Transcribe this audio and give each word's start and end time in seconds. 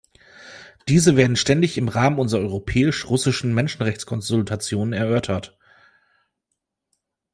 Diese 0.87 1.15
werden 1.15 1.35
ständig 1.35 1.77
im 1.77 1.87
Rahmen 1.87 2.17
unserer 2.17 2.41
europäisch-russischen 2.41 3.53
Menschenrechtskonsultationen 3.53 4.93
erörtert. 4.93 5.55